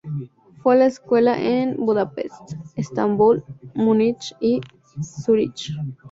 Fue 0.63 0.73
a 0.73 0.77
la 0.79 0.87
escuela 0.87 1.39
en 1.39 1.75
Budapest, 1.77 2.53
Estambul, 2.75 3.43
Múnich, 3.75 4.33
y 4.39 4.59
Zúrich. 4.99 5.73